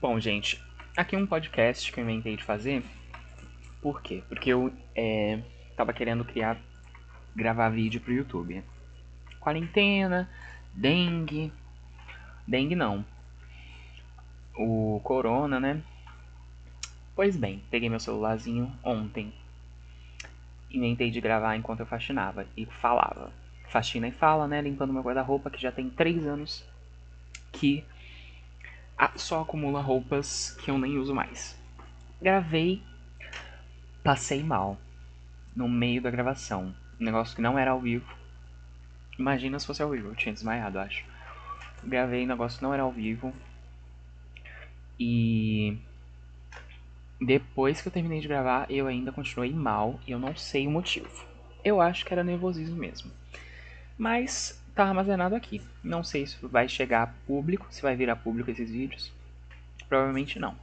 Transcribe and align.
Bom, 0.00 0.20
gente, 0.20 0.62
aqui 0.96 1.16
um 1.16 1.26
podcast 1.26 1.90
que 1.90 1.98
eu 1.98 2.04
inventei 2.04 2.36
de 2.36 2.44
fazer. 2.44 2.84
Por 3.82 4.00
quê? 4.00 4.22
Porque 4.28 4.48
eu 4.48 4.72
é, 4.94 5.40
tava 5.76 5.92
querendo 5.92 6.24
criar, 6.24 6.56
gravar 7.34 7.68
vídeo 7.70 8.00
pro 8.00 8.12
YouTube. 8.12 8.62
Quarentena, 9.40 10.30
dengue. 10.72 11.52
Dengue 12.46 12.76
não. 12.76 13.04
O 14.56 15.00
corona, 15.02 15.58
né? 15.58 15.82
Pois 17.16 17.36
bem, 17.36 17.60
peguei 17.68 17.90
meu 17.90 17.98
celularzinho 17.98 18.72
ontem. 18.84 19.34
Inventei 20.70 21.10
de 21.10 21.20
gravar 21.20 21.56
enquanto 21.56 21.80
eu 21.80 21.86
faxinava 21.86 22.46
e 22.56 22.66
falava. 22.66 23.32
Faxina 23.68 24.06
e 24.06 24.12
fala, 24.12 24.46
né? 24.46 24.62
Limpando 24.62 24.92
meu 24.92 25.02
guarda-roupa 25.02 25.50
que 25.50 25.60
já 25.60 25.72
tem 25.72 25.90
3 25.90 26.24
anos 26.24 26.64
que 27.50 27.84
só 29.16 29.42
acumula 29.42 29.80
roupas 29.80 30.56
que 30.62 30.70
eu 30.70 30.78
nem 30.78 30.98
uso 30.98 31.14
mais. 31.14 31.58
Gravei, 32.20 32.82
passei 34.02 34.42
mal 34.42 34.78
no 35.54 35.68
meio 35.68 36.02
da 36.02 36.10
gravação. 36.10 36.74
Um 37.00 37.04
negócio 37.04 37.36
que 37.36 37.42
não 37.42 37.58
era 37.58 37.70
ao 37.70 37.80
vivo. 37.80 38.12
Imagina 39.18 39.58
se 39.58 39.66
fosse 39.66 39.82
ao 39.82 39.90
vivo, 39.90 40.08
eu 40.08 40.14
tinha 40.14 40.32
desmaiado, 40.32 40.78
acho. 40.78 41.04
Gravei, 41.84 42.24
o 42.24 42.28
negócio 42.28 42.62
não 42.62 42.74
era 42.74 42.82
ao 42.82 42.92
vivo. 42.92 43.32
E 44.98 45.78
depois 47.20 47.80
que 47.80 47.88
eu 47.88 47.92
terminei 47.92 48.20
de 48.20 48.28
gravar, 48.28 48.70
eu 48.70 48.86
ainda 48.86 49.12
continuei 49.12 49.52
mal 49.52 49.98
e 50.06 50.12
eu 50.12 50.18
não 50.18 50.36
sei 50.36 50.66
o 50.66 50.70
motivo. 50.70 51.26
Eu 51.64 51.80
acho 51.80 52.04
que 52.04 52.12
era 52.12 52.24
nervosismo 52.24 52.76
mesmo. 52.76 53.10
Mas 53.96 54.57
tá 54.78 54.88
armazenado 54.88 55.34
aqui. 55.34 55.60
Não 55.82 56.04
sei 56.04 56.26
se 56.26 56.36
vai 56.40 56.68
chegar 56.68 57.02
a 57.02 57.06
público, 57.26 57.66
se 57.68 57.82
vai 57.82 57.96
virar 57.96 58.14
público 58.14 58.50
esses 58.50 58.70
vídeos. 58.70 59.12
Provavelmente 59.88 60.38
não. 60.38 60.56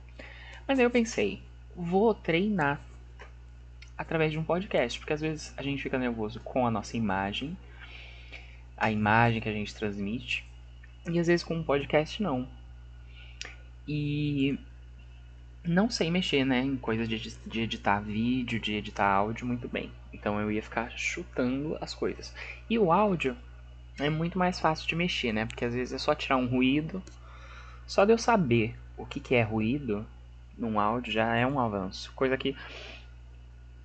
Mas 0.66 0.80
aí 0.80 0.86
eu 0.86 0.90
pensei, 0.90 1.42
vou 1.76 2.14
treinar 2.14 2.80
através 3.98 4.32
de 4.32 4.40
um 4.40 4.44
podcast, 4.44 4.98
porque 5.00 5.12
às 5.12 5.20
vezes 5.20 5.54
a 5.58 5.62
gente 5.62 5.84
fica 5.84 6.00
nervoso 6.00 6.40
com 6.40 6.66
a 6.66 6.72
nossa 6.72 6.96
imagem, 6.96 7.58
a 8.78 8.90
imagem 8.90 9.42
que 9.42 9.50
a 9.50 9.54
gente 9.54 9.76
transmite, 9.76 10.46
e 11.10 11.20
às 11.20 11.28
vezes 11.28 11.44
com 11.44 11.56
um 11.56 11.64
podcast 11.64 12.24
não. 12.24 12.48
E 13.88 14.58
não 15.64 15.90
sei 15.90 16.10
mexer, 16.10 16.46
né, 16.46 16.62
em 16.62 16.78
coisas 16.78 17.08
de, 17.10 17.38
de 17.46 17.62
editar 17.62 18.00
vídeo, 18.00 18.60
de 18.60 18.76
editar 18.76 19.08
áudio 19.08 19.46
muito 19.46 19.68
bem. 19.68 19.92
Então 20.14 20.40
eu 20.40 20.50
ia 20.50 20.64
ficar 20.64 20.90
chutando 20.98 21.78
as 21.82 21.94
coisas. 21.94 22.34
E 22.70 22.80
o 22.80 22.92
áudio 22.92 23.36
é 24.00 24.10
muito 24.10 24.38
mais 24.38 24.60
fácil 24.60 24.88
de 24.88 24.96
mexer, 24.96 25.32
né? 25.32 25.46
Porque 25.46 25.66
às 25.66 25.74
vezes 25.74 25.94
é 25.94 25.98
só 25.98 26.14
tirar 26.14 26.38
um 26.38 26.48
ruído. 26.48 27.02
Só 27.88 28.04
de 28.04 28.12
eu 28.12 28.18
saber 28.18 28.76
o 28.98 29.06
que, 29.06 29.20
que 29.20 29.36
é 29.36 29.42
ruído 29.42 30.06
num 30.58 30.80
áudio 30.80 31.14
já 31.14 31.36
é 31.36 31.46
um 31.46 31.60
avanço. 31.60 32.12
Coisa 32.16 32.38
que 32.38 32.56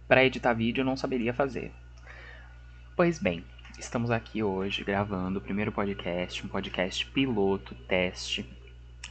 para 0.08 0.25
editar 0.25 0.52
vídeo 0.52 0.83
eu 0.83 0.84
não 0.84 0.97
saberia 0.97 1.33
fazer. 1.33 1.72
Pois 2.97 3.19
bem, 3.19 3.44
estamos 3.78 4.11
aqui 4.11 4.42
hoje 4.42 4.83
gravando 4.83 5.39
o 5.39 5.42
primeiro 5.42 5.70
podcast, 5.70 6.45
um 6.45 6.48
podcast 6.48 7.06
piloto, 7.06 7.74
teste, 7.86 8.45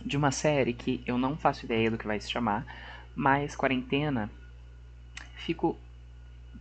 de 0.06 0.18
uma 0.18 0.32
série 0.32 0.74
que 0.74 1.02
eu 1.06 1.18
não 1.18 1.38
faço 1.38 1.66
ideia 1.66 1.90
do 1.90 1.98
que 1.98 2.08
vai 2.08 2.20
se 2.20 2.30
chamar, 2.30 2.66
mas 3.16 3.56
quarentena, 3.56 4.30
fico 5.36 5.78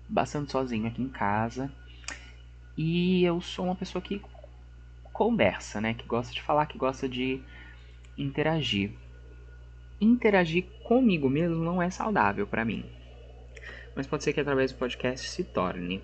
bastante 0.08 0.52
sozinho 0.52 0.86
aqui 0.86 1.02
em 1.02 1.08
casa 1.08 1.70
e 2.78 3.24
eu 3.24 3.40
sou 3.40 3.64
uma 3.64 3.74
pessoa 3.74 4.00
que 4.00 4.22
conversa, 5.12 5.80
né? 5.80 5.94
Que 5.94 6.06
gosta 6.06 6.32
de 6.32 6.40
falar, 6.40 6.66
que 6.66 6.78
gosta 6.78 7.08
de 7.08 7.42
interagir. 8.16 8.92
Interagir 10.00 10.64
comigo 10.84 11.28
mesmo 11.28 11.56
não 11.56 11.82
é 11.82 11.90
saudável 11.90 12.46
para 12.46 12.64
mim. 12.64 12.84
Mas 13.96 14.06
pode 14.06 14.22
ser 14.22 14.32
que 14.32 14.38
através 14.38 14.70
do 14.70 14.78
podcast 14.78 15.28
se 15.28 15.42
torne. 15.42 16.00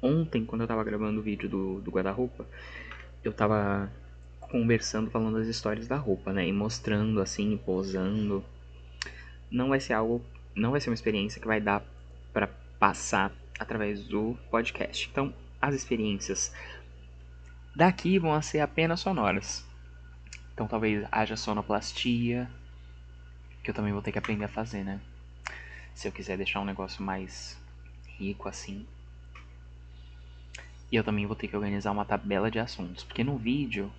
Ontem, 0.00 0.44
quando 0.44 0.60
eu 0.60 0.68
tava 0.68 0.84
gravando 0.84 1.18
o 1.18 1.24
vídeo 1.24 1.48
do, 1.48 1.80
do 1.80 1.90
guarda-roupa, 1.90 2.46
eu 3.24 3.32
tava 3.32 3.90
conversando, 4.42 5.10
falando 5.10 5.38
as 5.38 5.48
histórias 5.48 5.88
da 5.88 5.96
roupa, 5.96 6.32
né? 6.32 6.46
E 6.46 6.52
mostrando 6.52 7.20
assim, 7.20 7.56
posando. 7.56 8.44
Não 9.50 9.70
vai 9.70 9.80
ser 9.80 9.94
algo. 9.94 10.24
Não 10.54 10.70
vai 10.70 10.80
ser 10.80 10.90
uma 10.90 10.94
experiência 10.94 11.40
que 11.40 11.48
vai 11.48 11.60
dar 11.60 11.82
para 12.32 12.46
passar 12.78 13.32
através 13.58 14.06
do 14.06 14.38
podcast. 14.52 15.08
Então, 15.10 15.34
as 15.64 15.74
experiências 15.74 16.52
daqui 17.74 18.18
vão 18.18 18.40
ser 18.42 18.60
apenas 18.60 19.00
sonoras. 19.00 19.66
Então 20.52 20.66
talvez 20.66 21.06
haja 21.10 21.36
sonoplastia, 21.36 22.48
que 23.62 23.70
eu 23.70 23.74
também 23.74 23.92
vou 23.92 24.02
ter 24.02 24.12
que 24.12 24.18
aprender 24.18 24.44
a 24.44 24.48
fazer, 24.48 24.84
né? 24.84 25.00
Se 25.94 26.06
eu 26.06 26.12
quiser 26.12 26.36
deixar 26.36 26.60
um 26.60 26.64
negócio 26.64 27.02
mais 27.02 27.58
rico 28.18 28.48
assim. 28.48 28.86
E 30.92 30.96
eu 30.96 31.02
também 31.02 31.26
vou 31.26 31.34
ter 31.34 31.48
que 31.48 31.56
organizar 31.56 31.90
uma 31.90 32.04
tabela 32.04 32.50
de 32.50 32.58
assuntos, 32.58 33.02
porque 33.02 33.24
no 33.24 33.38
vídeo 33.38 33.90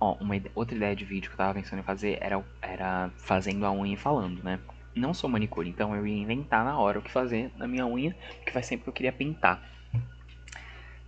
Ó, 0.00 0.16
uma 0.20 0.34
outra 0.54 0.76
ideia 0.76 0.94
de 0.94 1.04
vídeo 1.04 1.30
que 1.30 1.34
eu 1.34 1.38
tava 1.38 1.54
pensando 1.54 1.78
em 1.78 1.84
fazer 1.84 2.18
era, 2.20 2.44
era 2.60 3.10
fazendo 3.16 3.64
a 3.64 3.72
unha 3.72 3.94
e 3.94 3.96
falando, 3.96 4.42
né? 4.42 4.60
Não 4.94 5.14
sou 5.14 5.30
manicure, 5.30 5.68
então 5.68 5.94
eu 5.94 6.06
ia 6.06 6.20
inventar 6.20 6.64
na 6.64 6.78
hora 6.78 6.98
o 6.98 7.02
que 7.02 7.10
fazer 7.10 7.50
na 7.56 7.66
minha 7.66 7.86
unha, 7.86 8.14
que 8.44 8.52
faz 8.52 8.66
sempre 8.66 8.84
que 8.84 8.90
eu 8.90 8.92
queria 8.92 9.12
pintar. 9.12 9.73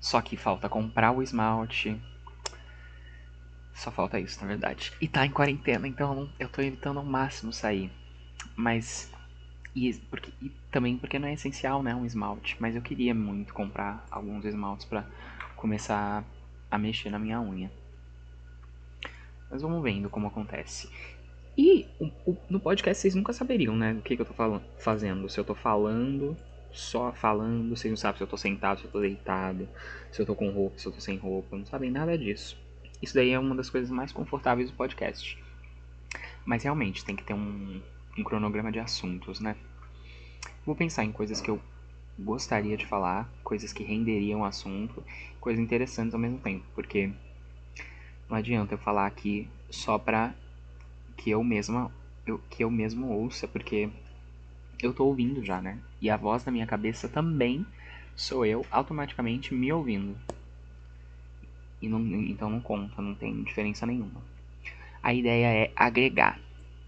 Só 0.07 0.23
que 0.23 0.37
falta 0.37 0.69
comprar 0.69 1.11
o 1.11 1.21
esmalte. 1.21 2.01
Só 3.75 3.91
falta 3.91 4.21
isso, 4.21 4.41
na 4.41 4.47
verdade. 4.47 4.93
E 5.01 5.09
tá 5.09 5.27
em 5.27 5.31
quarentena, 5.33 5.89
então 5.89 6.31
eu 6.39 6.49
tô 6.49 6.63
evitando 6.63 6.99
ao 6.99 7.05
máximo 7.05 7.53
sair. 7.53 7.91
Mas. 8.55 9.13
E, 9.75 9.93
porque, 10.09 10.31
e 10.41 10.49
também 10.71 10.97
porque 10.97 11.19
não 11.19 11.27
é 11.27 11.33
essencial, 11.33 11.83
né? 11.83 11.93
Um 11.93 12.07
esmalte. 12.07 12.57
Mas 12.61 12.77
eu 12.77 12.83
queria 12.83 13.13
muito 13.13 13.53
comprar 13.53 14.07
alguns 14.09 14.45
esmaltes 14.45 14.87
para 14.87 15.05
começar 15.57 16.23
a 16.71 16.79
mexer 16.79 17.11
na 17.11 17.19
minha 17.19 17.41
unha. 17.41 17.69
Mas 19.51 19.61
vamos 19.61 19.83
vendo 19.83 20.09
como 20.09 20.29
acontece. 20.29 20.89
E 21.59 21.85
o, 21.99 22.05
o, 22.31 22.37
no 22.49 22.61
podcast 22.61 23.03
vocês 23.03 23.17
nunca 23.17 23.33
saberiam, 23.33 23.75
né? 23.75 23.95
O 23.95 24.03
que, 24.03 24.15
que 24.15 24.23
eu 24.23 24.27
tô 24.27 24.35
falando, 24.35 24.63
fazendo. 24.79 25.29
Se 25.29 25.41
eu 25.41 25.45
tô 25.45 25.57
falando 25.57 26.37
só 26.79 27.13
falando, 27.13 27.71
vocês 27.71 27.91
não 27.91 27.97
sabem 27.97 28.19
se 28.19 28.23
eu 28.23 28.29
tô 28.29 28.37
sentado, 28.37 28.81
se 28.81 28.87
eu 28.87 28.91
tô 28.91 29.01
deitado, 29.01 29.69
se 30.13 30.21
eu 30.21 30.27
tô 30.27 30.35
com 30.35 30.51
roupa, 30.51 30.79
se 30.79 30.87
eu 30.87 30.93
tô 30.93 31.01
sem 31.01 31.17
roupa, 31.17 31.57
não 31.57 31.67
sabem 31.67 31.91
nada 31.91 32.17
disso. 32.17 32.57
Isso 33.03 33.15
daí 33.15 33.31
é 33.31 33.39
uma 33.39 33.55
das 33.55 33.71
coisas 33.71 33.91
mais 33.91 34.13
confortáveis 34.13 34.71
do 34.71 34.77
podcast. 34.77 35.39
Mas 36.45 36.63
realmente 36.63 37.05
tem 37.05 37.17
que 37.17 37.25
ter 37.25 37.35
um, 37.35 37.81
um 38.17 38.23
cronograma 38.23 38.71
de 38.71 38.79
assuntos, 38.79 39.41
né? 39.41 39.57
Vou 40.65 40.75
pensar 40.75 41.05
em 41.05 41.13
coisas 41.13 41.41
que 41.41 41.51
eu 41.51 41.61
gostaria 42.19 42.77
de 42.77 42.87
falar, 42.87 43.31
coisas 43.45 43.73
que 43.73 43.83
renderiam 43.83 44.45
assunto, 44.45 45.03
coisas 45.41 45.63
interessantes 45.63 46.15
ao 46.15 46.21
mesmo 46.21 46.39
tempo, 46.39 46.65
porque 46.75 47.13
não 48.29 48.37
adianta 48.37 48.75
eu 48.75 48.79
falar 48.79 49.07
aqui 49.07 49.49
só 49.71 49.99
pra 49.99 50.35
que 51.17 51.31
eu 51.31 51.43
mesma 51.45 51.91
eu, 52.27 52.41
que 52.51 52.65
eu 52.65 52.71
mesmo 52.71 53.09
ouça, 53.09 53.47
porque 53.47 53.89
eu 54.83 54.93
tô 54.93 55.07
ouvindo 55.07 55.45
já, 55.45 55.61
né? 55.61 55.79
E 56.01 56.11
a 56.11 56.17
voz 56.17 56.45
da 56.45 56.53
minha 56.53 56.67
cabeça 56.67 57.09
também 57.09 57.67
sou 58.15 58.45
eu 58.45 58.65
automaticamente 58.71 59.55
me 59.55 59.73
ouvindo. 59.73 60.17
E 61.81 61.89
não, 61.89 62.01
então 62.23 62.51
não 62.51 62.61
conta, 62.61 63.01
não 63.03 63.15
tem 63.15 63.43
diferença 63.43 63.87
nenhuma. 63.87 64.21
A 65.03 65.13
ideia 65.13 65.47
é 65.47 65.73
agregar. 65.77 66.41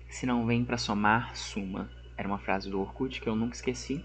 Se 0.09 0.27
não 0.27 0.47
vem 0.47 0.65
para 0.65 0.79
somar, 0.79 1.37
suma. 1.37 1.91
Era 2.17 2.27
uma 2.27 2.39
frase 2.39 2.71
do 2.71 2.81
Orkut 2.81 3.21
que 3.21 3.29
eu 3.29 3.37
nunca 3.37 3.55
esqueci. 3.55 4.05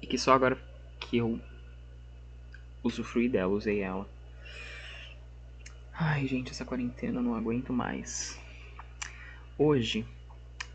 E 0.00 0.06
que 0.06 0.18
só 0.18 0.32
agora 0.32 0.58
que 1.00 1.16
eu 1.16 1.40
usufruí 2.82 3.28
dela, 3.28 3.52
usei 3.52 3.80
ela. 3.80 4.08
Ai, 5.92 6.26
gente, 6.26 6.50
essa 6.50 6.64
quarentena 6.64 7.18
eu 7.18 7.22
não 7.22 7.34
aguento 7.34 7.72
mais. 7.72 8.40
Hoje 9.58 10.06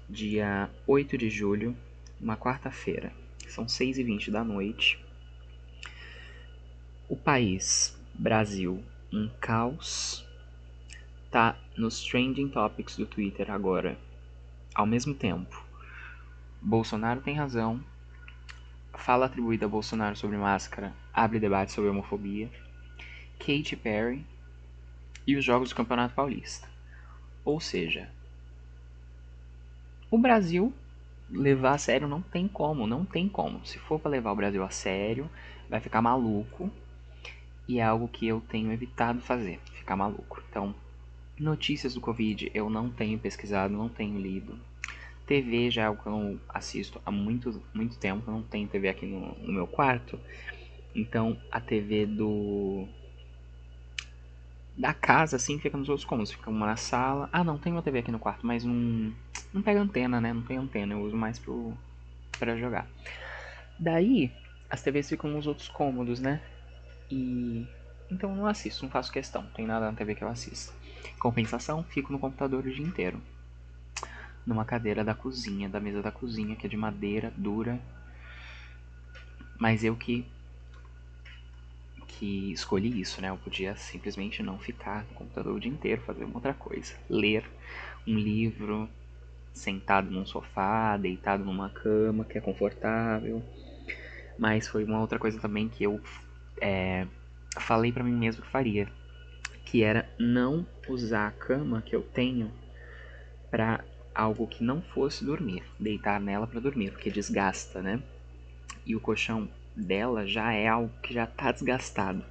dia 0.10 0.70
8 0.86 1.18
de 1.18 1.30
julho, 1.30 1.76
uma 2.20 2.38
quarta-feira. 2.38 3.12
São 3.48 3.66
6h20 3.66 4.32
da 4.32 4.44
noite. 4.44 5.04
O 7.10 7.16
país, 7.16 7.98
Brasil, 8.14 8.84
um 9.12 9.30
caos, 9.40 10.26
tá 11.32 11.58
nos 11.78 12.04
trending 12.04 12.50
topics 12.50 12.98
do 12.98 13.06
Twitter 13.06 13.50
agora. 13.52 13.98
Ao 14.74 14.86
mesmo 14.86 15.14
tempo, 15.14 15.66
Bolsonaro 16.62 17.22
tem 17.22 17.36
razão, 17.36 17.84
fala 18.94 19.26
atribuída 19.26 19.66
a 19.66 19.70
Bolsonaro 19.70 20.16
sobre 20.16 20.38
máscara 20.38 20.94
abre 21.18 21.40
debate 21.40 21.72
sobre 21.72 21.90
homofobia, 21.90 22.48
Katy 23.40 23.76
Perry 23.76 24.24
e 25.26 25.36
os 25.36 25.44
jogos 25.44 25.70
do 25.70 25.76
Campeonato 25.76 26.14
Paulista. 26.14 26.70
Ou 27.44 27.60
seja, 27.60 28.08
o 30.10 30.18
Brasil 30.18 30.74
levar 31.30 31.74
a 31.74 31.78
sério 31.78 32.08
não 32.08 32.22
tem 32.22 32.48
como, 32.48 32.88
não 32.88 33.04
tem 33.04 33.28
como. 33.28 33.66
Se 33.66 33.78
for 33.80 34.00
para 34.00 34.12
levar 34.12 34.32
o 34.32 34.36
Brasil 34.36 34.64
a 34.64 34.70
sério, 34.70 35.30
vai 35.70 35.80
ficar 35.80 36.02
maluco. 36.02 36.72
E 37.68 37.80
é 37.80 37.84
algo 37.84 38.08
que 38.08 38.26
eu 38.26 38.42
tenho 38.48 38.72
evitado 38.72 39.20
fazer, 39.20 39.60
ficar 39.74 39.96
maluco. 39.96 40.42
Então, 40.50 40.74
Notícias 41.40 41.94
do 41.94 42.02
Covid 42.02 42.50
eu 42.52 42.68
não 42.68 42.90
tenho 42.90 43.20
pesquisado, 43.20 43.72
não 43.72 43.88
tenho 43.88 44.20
lido. 44.20 44.58
TV 45.28 45.70
já 45.70 45.84
é 45.84 45.86
algo 45.86 46.02
que 46.02 46.08
eu 46.08 46.12
não 46.12 46.40
assisto 46.50 47.00
há 47.06 47.12
muito, 47.12 47.62
muito 47.76 47.96
tempo, 48.00 48.24
eu 48.26 48.34
não 48.34 48.42
tenho 48.42 48.68
TV 48.68 48.90
aqui 48.90 49.06
no, 49.06 49.36
no 49.36 49.54
meu 49.54 49.68
quarto. 49.68 50.20
Então 50.96 51.38
a 51.52 51.62
TV 51.62 52.08
do. 52.08 52.88
Da 54.78 54.94
casa, 54.94 55.38
assim, 55.38 55.60
fica 55.60 55.78
nos 55.78 55.90
outros 55.90 56.06
cômodos. 56.06 56.32
Fica 56.32 56.50
uma 56.50 56.68
na 56.68 56.76
sala. 56.76 57.30
Ah, 57.32 57.44
não, 57.44 57.58
tem 57.58 57.72
uma 57.74 57.82
TV 57.82 58.00
aqui 58.00 58.12
no 58.12 58.20
quarto, 58.20 58.46
mas 58.46 58.64
não. 58.64 59.12
Não 59.54 59.62
pega 59.62 59.82
antena, 59.82 60.22
né? 60.22 60.32
Não 60.34 60.44
tem 60.44 60.58
antena, 60.58 60.94
eu 60.94 61.02
uso 61.02 61.16
mais 61.16 61.40
pro. 61.40 61.74
pra 62.38 62.56
jogar. 62.56 62.88
Daí, 63.80 64.32
as 64.70 64.82
TVs 64.82 65.10
ficam 65.10 65.30
nos 65.30 65.48
outros 65.48 65.68
cômodos, 65.68 66.20
né? 66.20 66.42
E. 67.10 67.66
Então 68.10 68.36
não 68.36 68.46
assisto, 68.46 68.84
não 68.84 68.92
faço 68.92 69.12
questão. 69.12 69.42
Não 69.42 69.52
tem 69.52 69.66
nada 69.66 69.90
na 69.90 69.98
TV 69.98 70.16
que 70.16 70.24
eu 70.24 70.30
assista. 70.30 70.72
Compensação, 71.20 71.84
fico 71.84 72.12
no 72.12 72.20
computador 72.20 72.66
o 72.66 72.72
dia 72.72 72.86
inteiro 72.86 73.20
numa 74.48 74.64
cadeira 74.64 75.04
da 75.04 75.14
cozinha, 75.14 75.68
da 75.68 75.80
mesa 75.80 76.02
da 76.02 76.10
cozinha, 76.10 76.56
que 76.56 76.66
é 76.66 76.70
de 76.70 76.78
madeira 76.78 77.34
dura. 77.36 77.78
Mas 79.60 79.84
eu 79.84 79.94
que 79.96 80.26
que 82.18 82.52
escolhi 82.52 83.00
isso, 83.00 83.22
né? 83.22 83.30
Eu 83.30 83.38
podia 83.38 83.76
simplesmente 83.76 84.42
não 84.42 84.58
ficar 84.58 85.06
no 85.06 85.14
computador 85.14 85.56
o 85.56 85.60
dia 85.60 85.72
inteiro, 85.72 86.02
fazer 86.02 86.24
uma 86.24 86.36
outra 86.36 86.54
coisa, 86.54 86.96
ler 87.08 87.46
um 88.08 88.16
livro, 88.16 88.90
sentado 89.54 90.10
num 90.10 90.26
sofá, 90.26 90.98
deitado 90.98 91.46
numa 91.46 91.70
cama 91.70 92.26
que 92.26 92.38
é 92.38 92.42
confortável. 92.42 93.44
Mas 94.38 94.68
foi 94.68 94.84
uma 94.84 95.00
outra 95.00 95.20
coisa 95.20 95.40
também 95.40 95.70
que 95.70 95.84
eu 95.84 96.02
é, 96.60 97.06
falei 97.60 97.92
para 97.92 98.04
mim 98.04 98.14
mesmo 98.14 98.42
que 98.42 98.50
faria, 98.50 98.88
que 99.64 99.84
era 99.84 100.10
não 100.18 100.66
usar 100.88 101.28
a 101.28 101.32
cama 101.32 101.84
que 101.84 101.96
eu 101.96 102.02
tenho 102.02 102.52
para 103.52 103.84
algo 104.14 104.48
que 104.48 104.64
não 104.64 104.82
fosse 104.82 105.24
dormir, 105.24 105.64
deitar 105.80 106.20
nela 106.20 106.48
para 106.48 106.60
dormir, 106.60 106.92
porque 106.92 107.12
desgasta, 107.12 107.82
né? 107.82 108.02
E 108.84 108.96
o 108.96 109.00
colchão 109.00 109.48
dela 109.78 110.26
já 110.26 110.52
é 110.52 110.68
algo 110.68 110.92
que 111.02 111.14
já 111.14 111.26
está 111.26 111.52
desgastado. 111.52 112.26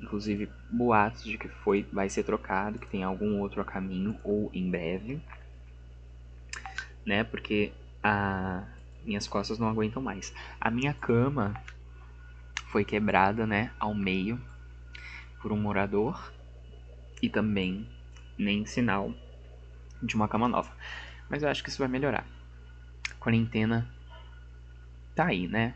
Inclusive 0.00 0.48
boatos 0.70 1.24
de 1.24 1.36
que 1.36 1.48
foi 1.48 1.86
vai 1.92 2.08
ser 2.08 2.22
trocado, 2.22 2.78
que 2.78 2.86
tem 2.86 3.02
algum 3.02 3.40
outro 3.40 3.60
a 3.60 3.64
caminho 3.64 4.18
ou 4.22 4.50
em 4.54 4.70
breve, 4.70 5.20
né? 7.04 7.24
Porque 7.24 7.72
a 8.02 8.64
minhas 9.04 9.26
costas 9.26 9.58
não 9.58 9.68
aguentam 9.68 10.00
mais. 10.00 10.32
A 10.60 10.70
minha 10.70 10.94
cama 10.94 11.54
foi 12.68 12.84
quebrada, 12.84 13.46
né, 13.46 13.72
ao 13.80 13.94
meio 13.94 14.38
por 15.40 15.52
um 15.52 15.56
morador 15.56 16.32
e 17.22 17.28
também 17.28 17.88
nem 18.36 18.66
sinal 18.66 19.12
de 20.02 20.14
uma 20.14 20.28
cama 20.28 20.48
nova. 20.48 20.70
Mas 21.28 21.42
eu 21.42 21.48
acho 21.48 21.62
que 21.62 21.70
isso 21.70 21.78
vai 21.78 21.88
melhorar. 21.88 22.26
Quarentena 23.18 23.88
tá 25.14 25.26
aí, 25.26 25.48
né? 25.48 25.74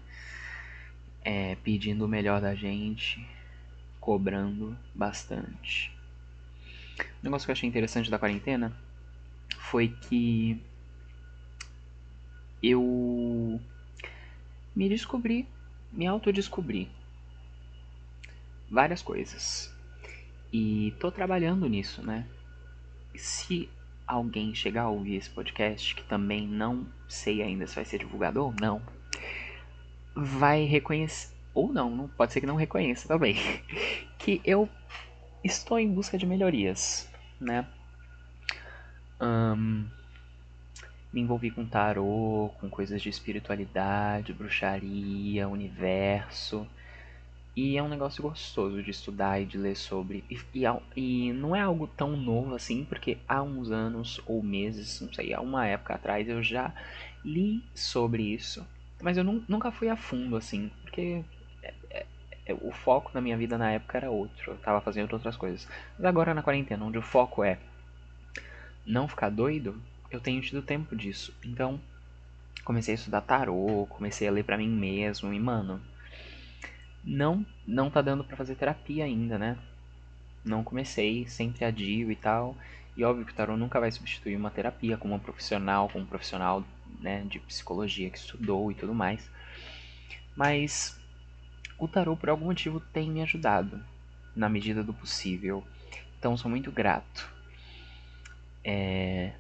É, 1.25 1.57
pedindo 1.63 2.05
o 2.05 2.09
melhor 2.09 2.41
da 2.41 2.55
gente, 2.55 3.25
cobrando 4.01 4.77
bastante. 4.95 5.93
Um 6.99 7.25
negócio 7.25 7.47
que 7.47 7.51
eu 7.51 7.55
achei 7.55 7.69
interessante 7.69 8.11
da 8.11 8.19
quarentena 8.19 8.73
foi 9.57 9.89
que 9.89 10.61
eu 12.63 13.61
me 14.75 14.89
descobri, 14.89 15.47
me 15.93 16.07
autodescobri 16.07 16.89
várias 18.71 19.03
coisas. 19.03 19.73
E 20.53 20.95
tô 20.99 21.11
trabalhando 21.11 21.69
nisso, 21.69 22.03
né? 22.03 22.27
Se 23.15 23.69
alguém 24.07 24.55
chegar 24.55 24.83
a 24.83 24.91
ouvir 24.91 25.17
esse 25.17 25.31
podcast, 25.31 25.95
que 25.95 26.03
também 26.05 26.47
não 26.47 26.87
sei 27.09 27.43
ainda 27.43 27.67
se 27.67 27.75
vai 27.75 27.85
ser 27.85 27.99
divulgado 27.99 28.43
ou 28.43 28.55
não, 28.61 28.83
vai 30.15 30.65
reconhecer, 30.65 31.35
ou 31.55 31.73
não, 31.73 31.91
não 31.91 32.09
pode 32.09 32.33
ser 32.33 32.41
que 32.41 32.47
não 32.47 32.57
reconheça 32.57 33.09
também, 33.09 33.37
que 34.19 34.41
eu 34.45 34.69
estou 35.45 35.79
em 35.79 35.93
busca 35.93 36.17
de 36.17 36.27
melhorias, 36.27 37.09
né? 37.41 37.67
Um, 39.21 39.87
me 41.13 41.21
envolvi 41.21 41.51
com 41.51 41.67
tarô, 41.67 42.51
com 42.59 42.71
coisas 42.71 43.03
de 43.03 43.09
espiritualidade, 43.09 44.33
bruxaria, 44.33 45.49
universo. 45.49 46.67
E 47.55 47.77
é 47.77 47.83
um 47.83 47.89
negócio 47.89 48.23
gostoso 48.23 48.83
de 48.83 48.91
estudar 48.91 49.41
e 49.41 49.45
de 49.45 49.59
ler 49.59 49.77
sobre. 49.77 50.25
E, 50.31 50.39
e, 50.55 50.65
e, 50.97 51.33
não 51.35 51.55
é 51.55 51.61
algo 51.61 51.87
tão 51.87 52.17
novo 52.17 52.55
assim, 52.55 52.85
porque 52.85 53.19
há 53.29 53.43
uns 53.43 53.71
anos 53.71 54.21
ou 54.27 54.43
meses, 54.43 55.03
não 55.03 55.13
sei, 55.13 55.35
há 55.35 55.41
uma 55.41 55.67
época 55.67 55.95
atrás 55.95 56.27
eu 56.29 56.43
já 56.43 56.75
li 57.23 57.63
sobre 57.75 58.23
isso. 58.23 58.67
Mas 59.03 59.17
eu 59.19 59.25
nunca 59.25 59.73
fui 59.73 59.89
a 59.89 59.97
fundo 59.97 60.37
assim, 60.37 60.71
porque 60.83 61.25
é, 61.63 61.75
é, 61.91 62.07
é, 62.47 62.55
o 62.55 62.71
foco 62.71 63.13
da 63.13 63.21
minha 63.21 63.37
vida 63.37 63.59
na 63.59 63.73
época 63.73 63.99
era 63.99 64.11
outro. 64.11 64.53
Eu 64.53 64.57
tava 64.59 64.81
fazendo 64.81 65.13
outras 65.13 65.37
coisas. 65.37 65.69
Mas 65.99 66.07
agora 66.07 66.33
na 66.33 66.43
quarentena, 66.43 66.85
onde 66.85 66.97
o 66.97 67.03
foco 67.03 67.43
é 67.43 67.59
não 68.87 69.09
ficar 69.09 69.29
doido, 69.29 69.81
eu 70.11 70.21
tenho 70.21 70.41
tido 70.41 70.63
tempo 70.63 70.95
disso. 70.95 71.35
Então, 71.45 71.81
comecei 72.65 72.95
a 72.95 72.97
estudar 72.97 73.23
tarô, 73.23 73.87
comecei 73.91 74.29
a 74.29 74.31
ler 74.31 74.45
pra 74.45 74.57
mim 74.57 74.69
mesmo, 74.69 75.33
e 75.33 75.41
mano 75.41 75.81
não, 77.05 77.45
não 77.67 77.91
tá 77.91 78.01
dando 78.01 78.23
para 78.23 78.37
fazer 78.37 78.55
terapia 78.55 79.05
ainda, 79.05 79.39
né? 79.39 79.59
Não 80.45 80.63
comecei, 80.63 81.27
sempre 81.27 81.65
adio 81.65 82.11
e 82.11 82.17
tal. 82.17 82.57
E 82.97 83.05
óbvio 83.05 83.25
que 83.25 83.33
o 83.33 83.35
tarô 83.35 83.57
nunca 83.57 83.81
vai 83.81 83.91
substituir 83.91 84.37
uma 84.37 84.51
terapia 84.51 84.97
com 84.97 85.09
uma 85.09 85.19
profissional, 85.19 85.89
com 85.89 86.01
um 86.01 86.07
profissional 86.07 86.63
né, 87.01 87.25
de 87.27 87.39
psicologia 87.41 88.11
que 88.11 88.19
estudou 88.19 88.71
e 88.71 88.75
tudo 88.75 88.95
mais. 88.95 89.31
Mas 90.37 91.01
o 91.79 91.89
tarô 91.89 92.17
por 92.17 92.29
algum 92.29 92.47
motivo 92.47 92.81
tem 92.81 93.11
me 93.11 93.23
ajudado 93.23 93.83
na 94.37 94.49
medida 94.49 94.83
do 94.83 94.93
possível. 94.93 95.65
Então 96.19 96.37
sou 96.37 96.51
muito 96.51 96.71
grato. 96.71 97.29
É... 98.65 99.33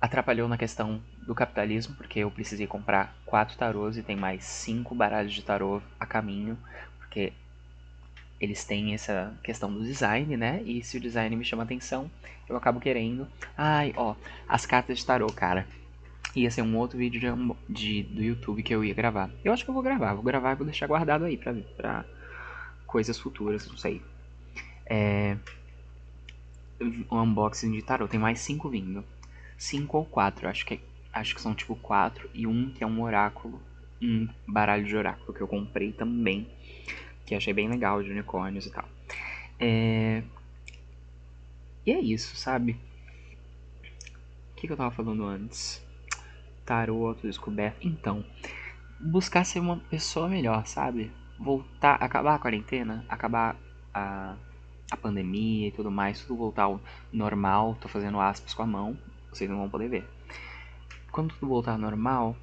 Atrapalhou 0.00 0.48
na 0.48 0.58
questão 0.58 1.00
do 1.24 1.34
capitalismo, 1.34 1.94
porque 1.94 2.18
eu 2.18 2.30
precisei 2.30 2.66
comprar 2.66 3.16
quatro 3.24 3.56
tarôs 3.56 3.96
e 3.96 4.02
tem 4.02 4.16
mais 4.16 4.44
cinco 4.44 4.94
baralhos 4.94 5.32
de 5.32 5.42
tarô 5.42 5.80
a 5.98 6.04
caminho, 6.04 6.58
porque 6.98 7.32
eles 8.42 8.64
têm 8.64 8.92
essa 8.92 9.38
questão 9.42 9.72
do 9.72 9.84
design, 9.84 10.36
né? 10.36 10.60
E 10.64 10.82
se 10.82 10.96
o 10.96 11.00
design 11.00 11.34
me 11.36 11.44
chama 11.44 11.62
atenção, 11.62 12.10
eu 12.48 12.56
acabo 12.56 12.80
querendo. 12.80 13.28
Ai, 13.56 13.94
ó, 13.96 14.16
as 14.48 14.66
cartas 14.66 14.98
de 14.98 15.06
tarô, 15.06 15.28
cara. 15.28 15.66
Ia 16.34 16.50
ser 16.50 16.62
um 16.62 16.76
outro 16.76 16.98
vídeo 16.98 17.20
de, 17.20 17.72
de, 17.72 18.02
do 18.02 18.22
YouTube 18.22 18.62
que 18.62 18.74
eu 18.74 18.84
ia 18.84 18.94
gravar. 18.94 19.30
Eu 19.44 19.52
acho 19.52 19.64
que 19.64 19.70
eu 19.70 19.74
vou 19.74 19.82
gravar, 19.82 20.14
vou 20.14 20.24
gravar 20.24 20.52
e 20.52 20.56
vou 20.56 20.66
deixar 20.66 20.88
guardado 20.88 21.24
aí 21.24 21.36
pra, 21.36 21.54
pra 21.76 22.04
coisas 22.84 23.18
futuras, 23.18 23.66
não 23.68 23.76
sei. 23.76 24.02
É. 24.86 25.36
Unboxing 27.10 27.70
de 27.70 27.82
tarô, 27.82 28.08
tem 28.08 28.18
mais 28.18 28.40
cinco 28.40 28.68
vindo. 28.68 29.04
Cinco 29.56 29.98
ou 29.98 30.04
quatro, 30.04 30.48
acho 30.48 30.66
que 30.66 30.74
é 30.74 30.80
acho 31.12 31.34
que 31.34 31.40
são 31.40 31.54
tipo 31.54 31.76
quatro, 31.76 32.28
e 32.32 32.46
um 32.46 32.70
que 32.70 32.82
é 32.82 32.86
um 32.86 33.02
oráculo, 33.02 33.60
um 34.00 34.26
baralho 34.46 34.84
de 34.84 34.96
oráculo 34.96 35.34
que 35.34 35.40
eu 35.40 35.46
comprei 35.46 35.92
também, 35.92 36.48
que 37.26 37.34
achei 37.34 37.52
bem 37.52 37.68
legal, 37.68 38.02
de 38.02 38.10
unicórnios 38.10 38.66
e 38.66 38.70
tal. 38.70 38.88
É... 39.58 40.22
E 41.84 41.92
é 41.92 42.00
isso, 42.00 42.36
sabe? 42.36 42.78
O 44.52 44.54
que, 44.56 44.66
que 44.66 44.72
eu 44.72 44.76
tava 44.76 44.90
falando 44.90 45.24
antes? 45.24 45.84
Tarô, 46.64 47.08
autodescoberta. 47.08 47.78
Então, 47.82 48.24
buscar 49.00 49.44
ser 49.44 49.60
uma 49.60 49.78
pessoa 49.90 50.28
melhor, 50.28 50.66
sabe? 50.66 51.10
Voltar, 51.38 51.94
acabar 51.94 52.36
a 52.36 52.38
quarentena, 52.38 53.04
acabar 53.08 53.56
a, 53.92 54.36
a 54.90 54.96
pandemia 54.96 55.68
e 55.68 55.72
tudo 55.72 55.90
mais, 55.90 56.20
tudo 56.20 56.36
voltar 56.36 56.64
ao 56.64 56.80
normal. 57.12 57.76
Tô 57.80 57.88
fazendo 57.88 58.20
aspas 58.20 58.54
com 58.54 58.62
a 58.62 58.66
mão, 58.66 58.96
vocês 59.32 59.50
não 59.50 59.58
vão 59.58 59.68
poder 59.68 59.88
ver 59.88 60.08
quando 61.12 61.34
tudo 61.34 61.48
voltar 61.48 61.72
ao 61.72 61.78
normal, 61.78 62.34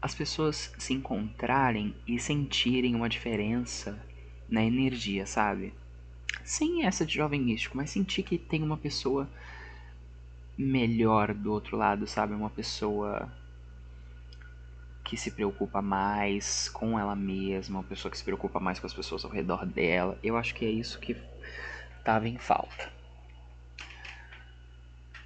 as 0.00 0.14
pessoas 0.14 0.72
se 0.78 0.94
encontrarem 0.94 1.94
e 2.06 2.18
sentirem 2.20 2.94
uma 2.94 3.08
diferença 3.08 4.00
na 4.52 4.62
energia, 4.62 5.24
sabe? 5.24 5.72
Sem 6.44 6.84
essa 6.84 7.06
de 7.06 7.14
jovem 7.14 7.40
místico, 7.40 7.76
mas 7.76 7.88
sentir 7.88 8.22
que 8.22 8.36
tem 8.36 8.62
uma 8.62 8.76
pessoa 8.76 9.26
melhor 10.58 11.32
do 11.32 11.50
outro 11.50 11.74
lado, 11.76 12.06
sabe? 12.06 12.34
Uma 12.34 12.50
pessoa 12.50 13.32
que 15.02 15.16
se 15.16 15.30
preocupa 15.30 15.80
mais 15.80 16.68
com 16.68 16.98
ela 16.98 17.16
mesma, 17.16 17.78
uma 17.78 17.84
pessoa 17.84 18.10
que 18.10 18.18
se 18.18 18.24
preocupa 18.24 18.60
mais 18.60 18.78
com 18.78 18.86
as 18.86 18.92
pessoas 18.92 19.24
ao 19.24 19.30
redor 19.30 19.64
dela. 19.64 20.18
Eu 20.22 20.36
acho 20.36 20.54
que 20.54 20.66
é 20.66 20.70
isso 20.70 21.00
que 21.00 21.16
tava 22.04 22.28
em 22.28 22.36
falta. 22.36 22.92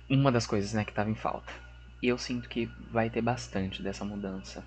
Uma 0.09 0.31
das 0.31 0.47
coisas, 0.47 0.73
né, 0.73 0.85
que 0.85 0.93
tava 0.93 1.11
em 1.11 1.17
falta. 1.17 1.53
E 2.01 2.07
eu 2.07 2.17
sinto 2.17 2.49
que 2.49 2.67
vai 2.93 3.11
ter 3.11 3.23
bastante 3.23 3.83
dessa 3.83 4.05
mudança. 4.05 4.65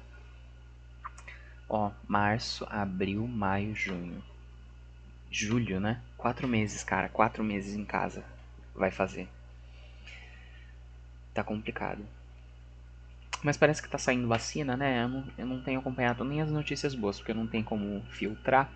Ó, 1.69 1.91
março, 2.05 2.67
abril, 2.69 3.25
maio, 3.25 3.73
junho. 3.73 4.21
Julho, 5.31 5.79
né? 5.79 6.01
Quatro 6.17 6.47
meses, 6.47 6.83
cara. 6.83 7.09
Quatro 7.09 7.43
meses 7.43 7.75
em 7.75 7.85
casa 7.85 8.23
vai 8.73 8.91
fazer. 8.91 9.27
Tá 11.33 11.43
complicado. 11.43 12.05
Mas 13.43 13.55
parece 13.55 13.81
que 13.81 13.89
tá 13.89 13.97
saindo 13.97 14.27
vacina, 14.27 14.75
né? 14.75 15.03
Eu 15.03 15.07
não, 15.07 15.27
eu 15.37 15.45
não 15.45 15.61
tenho 15.61 15.79
acompanhado 15.79 16.23
nem 16.23 16.41
as 16.41 16.51
notícias 16.51 16.93
boas, 16.93 17.17
porque 17.17 17.31
eu 17.31 17.35
não 17.35 17.47
tenho 17.47 17.63
como 17.63 18.03
filtrar. 18.09 18.69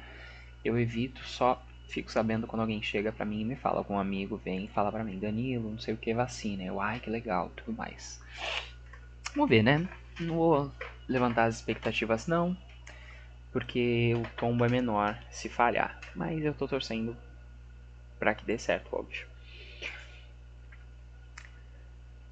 Eu 0.63 0.79
evito, 0.79 1.21
só 1.25 1.61
fico 1.89 2.11
sabendo 2.11 2.47
quando 2.47 2.61
alguém 2.61 2.81
chega 2.81 3.11
pra 3.11 3.25
mim 3.25 3.41
e 3.41 3.45
me 3.45 3.55
fala, 3.55 3.79
algum 3.79 3.99
amigo 3.99 4.37
vem 4.37 4.65
e 4.65 4.69
fala 4.69 4.91
pra 4.91 5.03
mim, 5.03 5.19
Danilo, 5.19 5.69
não 5.69 5.79
sei 5.79 5.93
o 5.93 5.97
que, 5.97 6.13
vacina. 6.13 6.63
Eu, 6.63 6.79
ai, 6.79 6.99
que 6.99 7.09
legal, 7.09 7.51
tudo 7.55 7.75
mais. 7.75 8.21
Vamos 9.35 9.49
ver, 9.49 9.63
né? 9.63 9.87
Não 10.19 10.35
vou 10.35 10.71
levantar 11.07 11.45
as 11.45 11.55
expectativas, 11.55 12.27
não, 12.27 12.57
porque 13.53 14.13
o 14.15 14.27
tombo 14.35 14.65
é 14.65 14.69
menor 14.69 15.17
se 15.31 15.47
falhar. 15.47 15.97
Mas 16.13 16.43
eu 16.43 16.53
tô 16.53 16.67
torcendo 16.67 17.15
pra 18.19 18.35
que 18.35 18.43
dê 18.43 18.57
certo, 18.57 18.93
óbvio. 18.93 19.27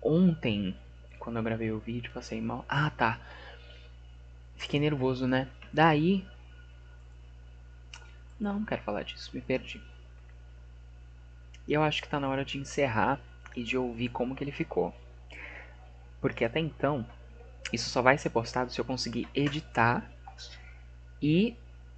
Ontem 0.01 0.75
quando 1.21 1.37
eu 1.37 1.43
gravei 1.43 1.71
o 1.71 1.79
vídeo, 1.79 2.11
passei 2.11 2.41
mal. 2.41 2.65
Ah, 2.67 2.89
tá. 2.89 3.19
Fiquei 4.57 4.79
nervoso, 4.79 5.27
né? 5.27 5.47
Daí. 5.71 6.25
Não, 8.39 8.55
não 8.55 8.65
quero 8.65 8.81
falar 8.81 9.03
disso, 9.03 9.29
me 9.31 9.39
perdi. 9.39 9.79
E 11.67 11.73
eu 11.73 11.83
acho 11.83 12.01
que 12.01 12.09
tá 12.09 12.19
na 12.19 12.27
hora 12.27 12.43
de 12.43 12.57
encerrar 12.57 13.19
e 13.55 13.63
de 13.63 13.77
ouvir 13.77 14.09
como 14.09 14.35
que 14.35 14.43
ele 14.43 14.51
ficou. 14.51 14.93
Porque 16.19 16.43
até 16.43 16.59
então, 16.59 17.05
isso 17.71 17.89
só 17.91 18.01
vai 18.01 18.17
ser 18.17 18.31
postado 18.31 18.71
se 18.71 18.81
eu 18.81 18.85
conseguir 18.85 19.27
editar 19.35 20.03
e 21.21 21.55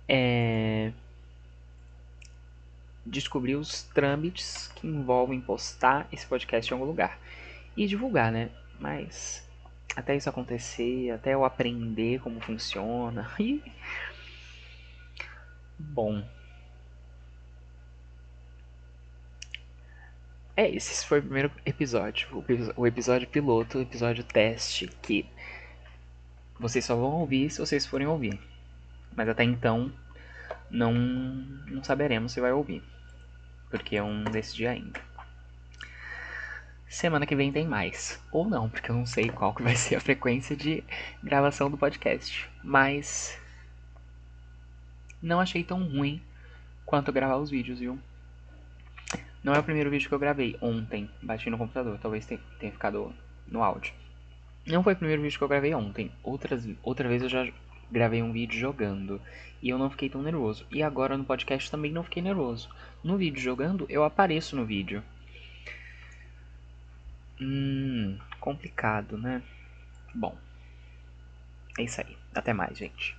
é, 0.07 0.91
descobrir 3.05 3.55
os 3.55 3.83
trâmites 3.83 4.67
que 4.75 4.87
envolvem 4.87 5.39
postar 5.39 6.07
esse 6.11 6.25
podcast 6.25 6.71
em 6.71 6.73
algum 6.73 6.85
lugar. 6.85 7.19
E 7.75 7.87
divulgar, 7.87 8.31
né? 8.31 8.49
Mas 8.79 9.47
até 9.95 10.15
isso 10.15 10.29
acontecer, 10.29 11.11
até 11.11 11.33
eu 11.33 11.45
aprender 11.45 12.19
como 12.21 12.39
funciona. 12.39 13.29
E 13.39 13.61
bom. 15.79 16.23
É, 20.55 20.69
esse 20.69 21.05
foi 21.05 21.19
o 21.19 21.21
primeiro 21.23 21.51
episódio, 21.65 22.27
o 22.77 22.85
episódio 22.85 23.27
piloto, 23.27 23.79
o 23.79 23.81
episódio 23.81 24.23
teste, 24.23 24.87
que 25.01 25.25
vocês 26.59 26.85
só 26.85 26.95
vão 26.95 27.11
ouvir 27.21 27.49
se 27.49 27.59
vocês 27.59 27.85
forem 27.85 28.05
ouvir. 28.05 28.39
Mas 29.15 29.29
até 29.29 29.43
então 29.43 29.91
não, 30.69 30.93
não 30.93 31.83
saberemos 31.83 32.31
se 32.31 32.41
vai 32.41 32.51
ouvir, 32.51 32.83
porque 33.69 33.95
eu 33.95 34.07
não 34.07 34.31
decidi 34.31 34.67
ainda. 34.67 34.99
Semana 36.87 37.25
que 37.25 37.35
vem 37.35 37.51
tem 37.51 37.67
mais. 37.67 38.23
Ou 38.31 38.47
não, 38.47 38.69
porque 38.69 38.91
eu 38.91 38.95
não 38.95 39.05
sei 39.05 39.29
qual 39.29 39.53
que 39.53 39.63
vai 39.63 39.75
ser 39.77 39.95
a 39.95 39.99
frequência 39.99 40.55
de 40.55 40.83
gravação 41.23 41.69
do 41.69 41.77
podcast. 41.77 42.47
Mas 42.63 43.39
não 45.21 45.39
achei 45.39 45.63
tão 45.63 45.83
ruim 45.83 46.21
quanto 46.85 47.11
gravar 47.11 47.37
os 47.37 47.49
vídeos, 47.49 47.79
viu? 47.79 47.97
Não 49.43 49.53
é 49.53 49.59
o 49.59 49.63
primeiro 49.63 49.89
vídeo 49.89 50.07
que 50.07 50.13
eu 50.13 50.19
gravei 50.19 50.55
ontem. 50.61 51.09
Bati 51.21 51.49
no 51.49 51.57
computador, 51.57 51.97
talvez 51.99 52.25
tenha 52.25 52.71
ficado 52.71 53.13
no 53.47 53.63
áudio. 53.63 53.93
Não 54.65 54.83
foi 54.83 54.93
o 54.93 54.95
primeiro 54.95 55.21
vídeo 55.21 55.37
que 55.37 55.43
eu 55.43 55.49
gravei 55.49 55.73
ontem. 55.73 56.11
Outras, 56.23 56.67
outra 56.83 57.09
vez 57.09 57.23
eu 57.23 57.29
já 57.29 57.47
gravei 57.93 58.23
um 58.23 58.33
vídeo 58.33 58.59
jogando. 58.59 59.21
E 59.61 59.69
eu 59.69 59.77
não 59.77 59.89
fiquei 59.89 60.09
tão 60.09 60.21
nervoso. 60.21 60.65
E 60.71 60.81
agora 60.81 61.17
no 61.17 61.23
podcast 61.23 61.69
também 61.69 61.91
não 61.91 62.03
fiquei 62.03 62.21
nervoso. 62.21 62.67
No 63.03 63.17
vídeo 63.17 63.39
jogando, 63.39 63.85
eu 63.87 64.03
apareço 64.03 64.55
no 64.55 64.65
vídeo. 64.65 65.03
Hum, 67.39 68.17
complicado, 68.39 69.17
né? 69.17 69.41
Bom, 70.13 70.35
é 71.77 71.83
isso 71.83 72.01
aí. 72.01 72.17
Até 72.33 72.51
mais, 72.51 72.77
gente. 72.77 73.15